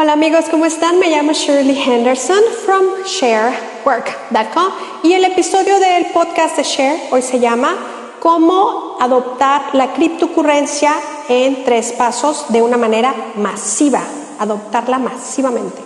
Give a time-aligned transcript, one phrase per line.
[0.00, 1.00] Hola amigos, ¿cómo están?
[1.00, 4.66] Me llamo Shirley Henderson from sharework.com
[5.02, 7.74] y el episodio del podcast de Share hoy se llama
[8.20, 10.92] Cómo adoptar la criptocurrencia
[11.28, 14.00] en tres pasos de una manera masiva,
[14.38, 15.82] adoptarla masivamente.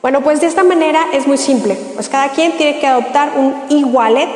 [0.00, 3.54] Bueno, pues de esta manera es muy simple, pues cada quien tiene que adoptar un
[3.68, 4.30] e-wallet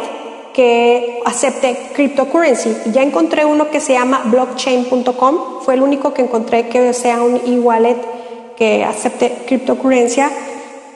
[0.52, 2.77] que acepte cryptocurrency.
[2.93, 7.36] Ya encontré uno que se llama blockchain.com, fue el único que encontré que sea un
[7.36, 8.14] e-wallet
[8.57, 10.31] que acepte criptocurrencia.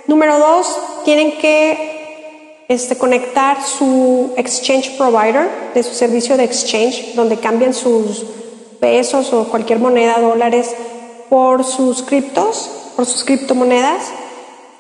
[0.07, 7.39] Número dos, tienen que este, conectar su exchange provider de su servicio de exchange, donde
[7.39, 8.25] cambian sus
[8.81, 10.75] pesos o cualquier moneda, dólares,
[11.29, 14.05] por sus criptos, por sus criptomonedas,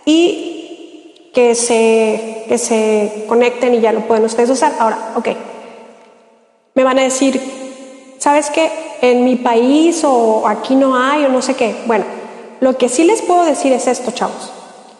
[0.04, 4.72] y que se, que se conecten y ya lo pueden ustedes usar.
[4.78, 5.28] Ahora, ok,
[6.74, 7.40] me van a decir,
[8.18, 8.70] ¿sabes qué?
[9.00, 11.74] En mi país o aquí no hay o no sé qué.
[11.86, 12.04] Bueno,
[12.60, 14.52] lo que sí les puedo decir es esto, chavos.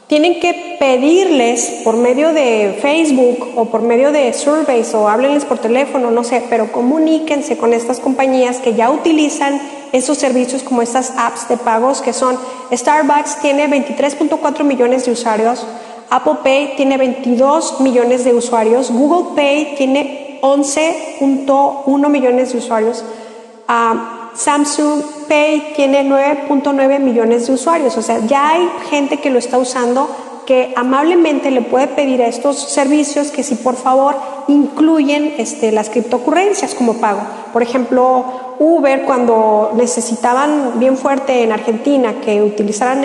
[0.07, 5.59] Tienen que pedirles por medio de Facebook o por medio de surveys o háblenles por
[5.59, 9.61] teléfono, no sé, pero comuníquense con estas compañías que ya utilizan
[9.93, 12.39] esos servicios como estas apps de pagos que son
[12.73, 15.67] Starbucks tiene 23.4 millones de usuarios,
[16.09, 23.05] Apple Pay tiene 22 millones de usuarios, Google Pay tiene 11.1 millones de usuarios.
[23.67, 29.39] Ah, Samsung Pay tiene 9.9 millones de usuarios, o sea, ya hay gente que lo
[29.39, 30.09] está usando
[30.49, 34.17] que amablemente le puede pedir a estos servicios que si por favor
[34.49, 37.21] incluyen este, las criptocurrencias como pago.
[37.53, 38.25] Por ejemplo,
[38.59, 43.05] Uber cuando necesitaban bien fuerte en Argentina que utilizaran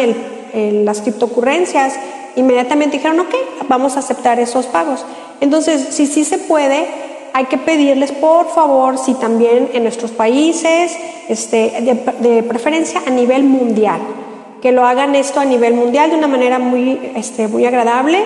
[0.54, 1.96] las criptocurrencias,
[2.38, 3.36] inmediatamente dijeron, ok,
[3.68, 5.06] vamos a aceptar esos pagos.
[5.42, 6.88] Entonces, si sí se puede,
[7.34, 10.96] hay que pedirles por favor si también en nuestros países,
[11.28, 14.00] este, de, preferencia a nivel mundial,
[14.62, 18.24] que lo hagan esto a nivel mundial de una manera muy, este, muy agradable,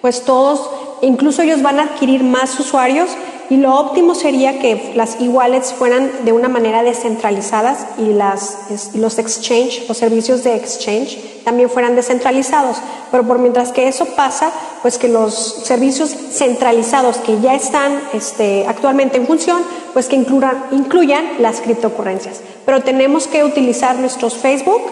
[0.00, 0.70] pues todos,
[1.02, 3.10] incluso ellos van a adquirir más usuarios
[3.50, 9.18] y lo óptimo sería que las e-wallets fueran de una manera descentralizadas y las, los
[9.18, 12.78] exchange, los servicios de exchange también fueran descentralizados.
[13.10, 14.50] Pero por mientras que eso pasa,
[14.84, 15.34] pues que los
[15.64, 19.62] servicios centralizados que ya están este, actualmente en función,
[19.94, 22.42] pues que incluyan, las criptocurrencias.
[22.66, 24.82] Pero tenemos que utilizar nuestros Facebook,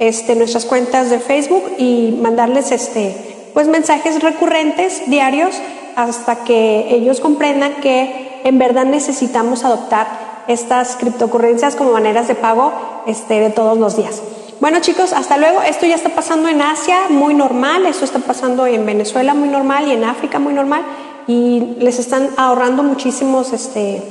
[0.00, 3.14] este, nuestras cuentas de Facebook y mandarles este,
[3.54, 5.54] pues mensajes recurrentes, diarios,
[5.94, 10.08] hasta que ellos comprendan que en verdad necesitamos adoptar
[10.48, 12.72] estas criptocurrencias como maneras de pago
[13.06, 14.20] este, de todos los días.
[14.66, 15.62] Bueno chicos, hasta luego.
[15.62, 19.86] Esto ya está pasando en Asia muy normal, esto está pasando en Venezuela muy normal
[19.86, 20.82] y en África muy normal.
[21.28, 24.02] Y les están ahorrando muchísimos, este,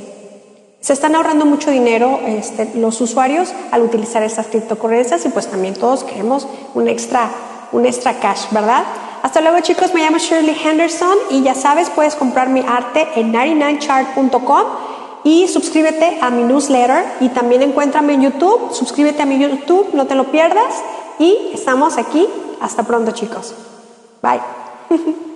[0.80, 5.74] se están ahorrando mucho dinero este, los usuarios al utilizar estas criptocurrencias y pues también
[5.74, 7.28] todos queremos un extra,
[7.72, 8.84] un extra cash, ¿verdad?
[9.22, 13.30] Hasta luego chicos, me llamo Shirley Henderson y ya sabes, puedes comprar mi arte en
[13.30, 14.86] 99chart.com
[15.26, 20.06] y suscríbete a mi newsletter y también encuéntrame en YouTube, suscríbete a mi YouTube, no
[20.06, 20.72] te lo pierdas
[21.18, 22.28] y estamos aquí.
[22.60, 23.52] Hasta pronto chicos.
[24.22, 24.40] Bye.